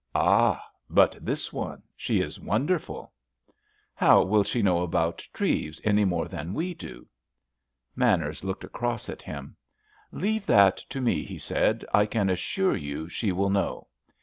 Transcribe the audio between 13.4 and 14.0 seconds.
know."